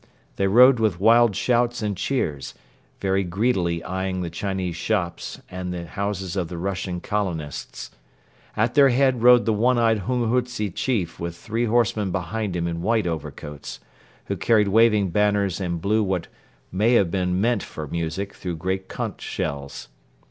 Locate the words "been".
17.11-17.39